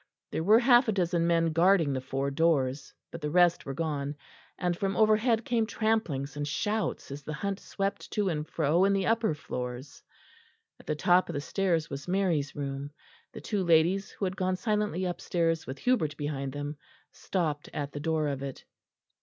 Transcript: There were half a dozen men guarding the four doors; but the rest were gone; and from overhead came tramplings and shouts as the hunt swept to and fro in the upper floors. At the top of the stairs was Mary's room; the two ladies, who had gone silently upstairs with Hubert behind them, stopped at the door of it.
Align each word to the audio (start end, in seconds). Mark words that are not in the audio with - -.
There 0.31 0.43
were 0.43 0.57
half 0.57 0.87
a 0.87 0.91
dozen 0.91 1.27
men 1.27 1.53
guarding 1.53 1.93
the 1.93 2.01
four 2.01 2.31
doors; 2.31 2.91
but 3.11 3.21
the 3.21 3.29
rest 3.29 3.67
were 3.67 3.75
gone; 3.75 4.15
and 4.57 4.75
from 4.75 4.97
overhead 4.97 5.45
came 5.45 5.67
tramplings 5.67 6.35
and 6.35 6.47
shouts 6.47 7.11
as 7.11 7.21
the 7.21 7.35
hunt 7.35 7.59
swept 7.59 8.09
to 8.13 8.27
and 8.27 8.47
fro 8.47 8.83
in 8.85 8.93
the 8.93 9.05
upper 9.05 9.35
floors. 9.35 10.01
At 10.79 10.87
the 10.87 10.95
top 10.95 11.29
of 11.29 11.33
the 11.33 11.39
stairs 11.39 11.91
was 11.91 12.07
Mary's 12.07 12.55
room; 12.55 12.89
the 13.31 13.41
two 13.41 13.63
ladies, 13.63 14.09
who 14.09 14.25
had 14.25 14.35
gone 14.35 14.55
silently 14.55 15.05
upstairs 15.05 15.67
with 15.67 15.77
Hubert 15.77 16.17
behind 16.17 16.51
them, 16.53 16.77
stopped 17.11 17.69
at 17.71 17.91
the 17.91 17.99
door 17.99 18.27
of 18.29 18.41
it. 18.41 18.65